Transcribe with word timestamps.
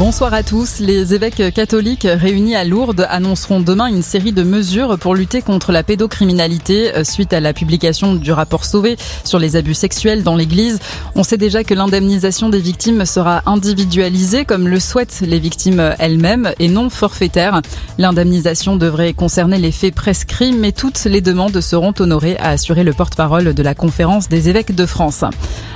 Bonsoir 0.00 0.32
à 0.32 0.42
tous. 0.42 0.78
Les 0.80 1.12
évêques 1.12 1.52
catholiques 1.52 2.08
réunis 2.10 2.56
à 2.56 2.64
Lourdes 2.64 3.06
annonceront 3.10 3.60
demain 3.60 3.84
une 3.84 4.00
série 4.00 4.32
de 4.32 4.42
mesures 4.42 4.98
pour 4.98 5.14
lutter 5.14 5.42
contre 5.42 5.72
la 5.72 5.82
pédocriminalité 5.82 6.96
euh, 6.96 7.04
suite 7.04 7.34
à 7.34 7.40
la 7.40 7.52
publication 7.52 8.14
du 8.14 8.32
rapport 8.32 8.64
Sauvé 8.64 8.96
sur 9.24 9.38
les 9.38 9.56
abus 9.56 9.74
sexuels 9.74 10.22
dans 10.22 10.36
l'église. 10.36 10.78
On 11.16 11.22
sait 11.22 11.36
déjà 11.36 11.64
que 11.64 11.74
l'indemnisation 11.74 12.48
des 12.48 12.60
victimes 12.60 13.04
sera 13.04 13.42
individualisée 13.44 14.46
comme 14.46 14.68
le 14.68 14.80
souhaitent 14.80 15.20
les 15.20 15.38
victimes 15.38 15.94
elles-mêmes 15.98 16.50
et 16.58 16.68
non 16.68 16.88
forfaitaire. 16.88 17.60
L'indemnisation 17.98 18.76
devrait 18.76 19.12
concerner 19.12 19.58
les 19.58 19.70
faits 19.70 19.94
prescrits 19.94 20.52
mais 20.52 20.72
toutes 20.72 21.04
les 21.04 21.20
demandes 21.20 21.60
seront 21.60 21.92
honorées, 21.98 22.38
a 22.38 22.48
assuré 22.48 22.84
le 22.84 22.94
porte-parole 22.94 23.52
de 23.52 23.62
la 23.62 23.74
conférence 23.74 24.30
des 24.30 24.48
évêques 24.48 24.74
de 24.74 24.86
France. 24.86 25.24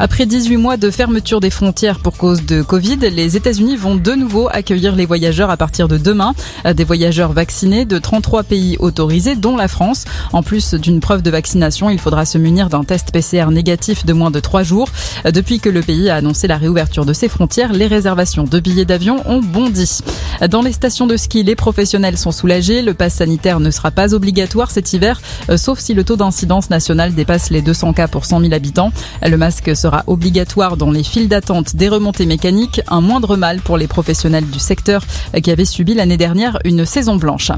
Après 0.00 0.26
18 0.26 0.58
mois 0.58 0.76
de 0.76 0.92
fermeture 0.92 1.40
des 1.40 1.50
frontières 1.50 1.98
pour 1.98 2.16
cause 2.16 2.46
de 2.46 2.62
Covid, 2.62 2.98
les 2.98 3.36
États-Unis 3.36 3.76
vont 3.76 3.96
de 3.96 4.12
nouveau 4.12 4.48
accueillir 4.48 4.94
les 4.94 5.06
voyageurs 5.06 5.50
à 5.50 5.56
partir 5.56 5.88
de 5.88 5.98
demain. 5.98 6.34
Des 6.72 6.84
voyageurs 6.84 7.32
vaccinés 7.32 7.84
de 7.84 7.98
33 7.98 8.44
pays 8.44 8.76
autorisés, 8.78 9.34
dont 9.34 9.56
la 9.56 9.66
France. 9.66 10.04
En 10.32 10.44
plus 10.44 10.74
d'une 10.74 11.00
preuve 11.00 11.22
de 11.22 11.30
vaccination, 11.30 11.90
il 11.90 11.98
faudra 11.98 12.24
se 12.26 12.38
munir 12.38 12.68
d'un 12.68 12.84
test 12.84 13.10
PCR 13.10 13.50
négatif 13.50 14.06
de 14.06 14.12
moins 14.12 14.30
de 14.30 14.38
3 14.38 14.62
jours. 14.62 14.88
Depuis 15.24 15.58
que 15.58 15.68
le 15.68 15.82
pays 15.82 16.10
a 16.10 16.14
annoncé 16.14 16.46
la 16.46 16.58
réouverture 16.58 17.04
de 17.04 17.12
ses 17.12 17.28
frontières, 17.28 17.72
les 17.72 17.88
réservations 17.88 18.44
de 18.44 18.60
billets 18.60 18.84
d'avion 18.84 19.28
ont 19.28 19.42
bondi. 19.42 19.98
Dans 20.48 20.62
les 20.62 20.72
stations 20.72 21.08
de 21.08 21.16
ski, 21.16 21.42
les 21.42 21.56
professionnels 21.56 22.16
sont 22.16 22.30
soulagés. 22.30 22.82
Le 22.82 22.94
pass 22.94 23.14
sanitaire 23.14 23.58
ne 23.58 23.72
sera 23.72 23.90
pas 23.90 24.14
obligatoire 24.14 24.70
cet 24.70 24.92
hiver, 24.92 25.20
euh, 25.50 25.56
sauf 25.56 25.80
si 25.80 25.94
le 25.94 26.04
taux 26.04 26.16
d'incidence 26.16 26.70
national 26.70 27.14
dépasse 27.14 27.50
les 27.50 27.62
200 27.62 27.94
cas 27.94 28.06
pour 28.06 28.24
100 28.24 28.42
000 28.42 28.52
habitants. 28.52 28.92
Le 29.26 29.36
masque 29.36 29.74
obligatoire 30.06 30.76
dans 30.76 30.90
les 30.90 31.02
files 31.02 31.28
d'attente 31.28 31.76
des 31.76 31.88
remontées 31.88 32.26
mécaniques, 32.26 32.80
un 32.88 33.00
moindre 33.00 33.36
mal 33.36 33.60
pour 33.60 33.76
les 33.76 33.86
professionnels 33.86 34.48
du 34.48 34.58
secteur 34.58 35.02
qui 35.42 35.50
subi 35.66 35.94
l'année 35.94 36.16
dernière 36.16 36.58
une 36.64 36.84
saison 36.84 37.16
blanche. 37.16 37.50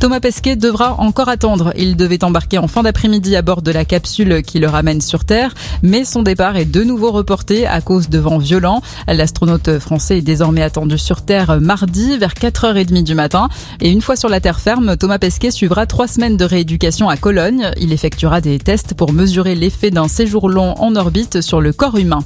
Thomas 0.00 0.20
Pesquet 0.20 0.56
devra 0.56 1.00
encore 1.00 1.28
attendre. 1.28 1.72
Il 1.76 1.96
devait 1.96 2.22
embarquer 2.24 2.58
en 2.58 2.68
fin 2.68 2.82
d'après-midi 2.82 3.36
à 3.36 3.42
bord 3.42 3.62
de 3.62 3.70
la 3.70 3.84
capsule 3.84 4.42
qui 4.42 4.58
le 4.58 4.68
ramène 4.68 5.00
sur 5.00 5.24
Terre, 5.24 5.54
mais 5.82 6.04
son 6.04 6.22
départ 6.22 6.56
est 6.56 6.64
de 6.64 6.82
nouveau 6.82 7.10
reporté 7.10 7.66
à 7.66 7.80
cause 7.80 8.08
de 8.08 8.18
vents 8.18 8.38
violents. 8.38 8.82
L'astronaute 9.08 9.78
français 9.78 10.18
est 10.18 10.22
désormais 10.22 10.62
attendu 10.62 10.98
sur 10.98 11.22
Terre 11.22 11.60
mardi 11.60 12.18
vers 12.18 12.34
4h30 12.34 13.02
du 13.02 13.14
matin. 13.14 13.48
Et 13.80 13.90
une 13.90 14.02
fois 14.02 14.16
sur 14.16 14.28
la 14.28 14.40
terre 14.40 14.60
ferme, 14.60 14.96
Thomas 14.96 15.18
Pesquet 15.18 15.50
suivra 15.50 15.86
trois 15.86 16.08
semaines 16.08 16.36
de 16.36 16.44
rééducation 16.44 17.08
à 17.08 17.16
Cologne. 17.16 17.70
Il 17.78 17.92
effectuera 17.92 18.40
des 18.40 18.58
tests 18.58 18.94
pour 18.94 19.12
mesurer 19.12 19.54
l'effet 19.54 19.90
d'un 19.90 20.08
séjour 20.08 20.48
long 20.48 20.74
en 20.78 20.94
orbite 20.96 21.40
sur 21.40 21.60
le 21.60 21.72
corps 21.76 21.98
humain. 21.98 22.24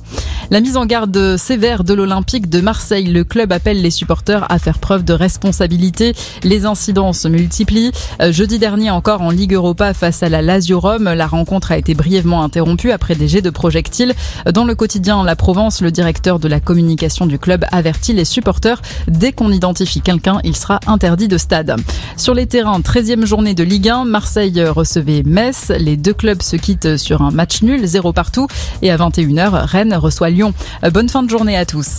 La 0.52 0.60
mise 0.60 0.76
en 0.76 0.84
garde 0.84 1.36
sévère 1.36 1.84
de 1.84 1.94
l'Olympique 1.94 2.48
de 2.48 2.60
Marseille. 2.60 3.04
Le 3.04 3.22
club 3.22 3.52
appelle 3.52 3.80
les 3.80 3.90
supporters 3.92 4.50
à 4.50 4.58
faire 4.58 4.80
preuve 4.80 5.04
de 5.04 5.12
responsabilité. 5.12 6.12
Les 6.42 6.66
incidents 6.66 7.12
se 7.12 7.28
multiplient. 7.28 7.92
Euh, 8.20 8.32
jeudi 8.32 8.58
dernier 8.58 8.90
encore 8.90 9.22
en 9.22 9.30
Ligue 9.30 9.54
Europa 9.54 9.94
face 9.94 10.24
à 10.24 10.28
la 10.28 10.42
Lazio 10.42 10.80
Rome, 10.80 11.04
la 11.04 11.28
rencontre 11.28 11.70
a 11.70 11.78
été 11.78 11.94
brièvement 11.94 12.42
interrompue 12.42 12.90
après 12.90 13.14
des 13.14 13.28
jets 13.28 13.42
de 13.42 13.50
projectiles. 13.50 14.12
Dans 14.52 14.64
le 14.64 14.74
quotidien 14.74 15.22
La 15.22 15.36
Provence, 15.36 15.82
le 15.82 15.92
directeur 15.92 16.40
de 16.40 16.48
la 16.48 16.58
communication 16.58 17.26
du 17.26 17.38
club 17.38 17.64
avertit 17.70 18.12
les 18.12 18.24
supporters 18.24 18.82
dès 19.06 19.30
qu'on 19.30 19.52
identifie 19.52 20.00
quelqu'un, 20.00 20.40
il 20.42 20.56
sera 20.56 20.80
interdit 20.88 21.28
de 21.28 21.38
stade. 21.38 21.76
Sur 22.16 22.34
les 22.34 22.48
terrains, 22.48 22.80
13e 22.80 23.24
journée 23.24 23.54
de 23.54 23.62
Ligue 23.62 23.88
1, 23.88 24.04
Marseille 24.04 24.60
recevait 24.64 25.22
Metz. 25.24 25.70
Les 25.78 25.96
deux 25.96 26.12
clubs 26.12 26.42
se 26.42 26.56
quittent 26.56 26.96
sur 26.96 27.22
un 27.22 27.30
match 27.30 27.62
nul, 27.62 27.86
zéro 27.86 28.12
partout. 28.12 28.48
Et 28.82 28.90
à 28.90 28.96
21h, 28.96 29.64
Rennes 29.64 29.94
reçoit 29.94 30.28
Lyon. 30.40 30.54
Bonne 30.90 31.10
fin 31.10 31.22
de 31.22 31.28
journée 31.28 31.58
à 31.58 31.66
tous. 31.66 31.98